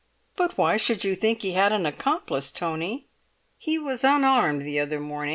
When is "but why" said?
0.35-0.77